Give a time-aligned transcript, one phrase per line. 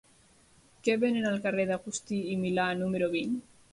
[0.87, 3.37] Què venen al carrer d'Agustí i Milà número vint?